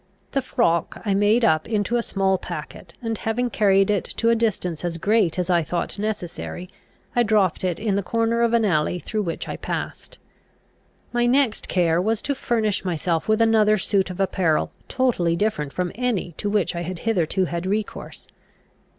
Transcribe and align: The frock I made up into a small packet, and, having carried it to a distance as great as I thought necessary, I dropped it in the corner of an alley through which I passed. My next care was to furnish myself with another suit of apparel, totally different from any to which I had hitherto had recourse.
The 0.31 0.41
frock 0.41 0.99
I 1.05 1.13
made 1.13 1.45
up 1.45 1.69
into 1.69 1.95
a 1.95 2.01
small 2.01 2.39
packet, 2.39 2.95
and, 3.03 3.15
having 3.19 3.51
carried 3.51 3.91
it 3.91 4.03
to 4.05 4.31
a 4.31 4.35
distance 4.35 4.83
as 4.83 4.97
great 4.97 5.37
as 5.37 5.51
I 5.51 5.61
thought 5.61 5.99
necessary, 5.99 6.71
I 7.15 7.21
dropped 7.21 7.63
it 7.63 7.79
in 7.79 7.93
the 7.93 8.01
corner 8.01 8.41
of 8.41 8.53
an 8.53 8.65
alley 8.65 8.97
through 8.97 9.21
which 9.21 9.47
I 9.47 9.57
passed. 9.57 10.17
My 11.13 11.27
next 11.27 11.67
care 11.67 12.01
was 12.01 12.23
to 12.23 12.33
furnish 12.33 12.83
myself 12.83 13.27
with 13.27 13.41
another 13.43 13.77
suit 13.77 14.09
of 14.09 14.19
apparel, 14.19 14.71
totally 14.87 15.35
different 15.35 15.71
from 15.71 15.91
any 15.93 16.31
to 16.37 16.49
which 16.49 16.75
I 16.75 16.81
had 16.81 16.97
hitherto 17.05 17.45
had 17.45 17.67
recourse. 17.67 18.25